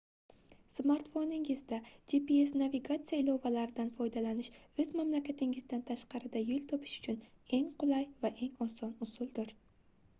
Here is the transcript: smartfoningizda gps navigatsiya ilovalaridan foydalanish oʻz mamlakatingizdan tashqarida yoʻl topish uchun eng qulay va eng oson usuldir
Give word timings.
smartfoningizda 0.75 1.77
gps 2.13 2.53
navigatsiya 2.61 3.19
ilovalaridan 3.23 3.91
foydalanish 3.99 4.49
oʻz 4.83 4.89
mamlakatingizdan 5.01 5.83
tashqarida 5.91 6.41
yoʻl 6.47 6.63
topish 6.71 6.95
uchun 7.01 7.19
eng 7.59 7.67
qulay 7.83 8.07
va 8.25 8.33
eng 8.47 8.57
oson 8.67 8.97
usuldir 9.07 9.53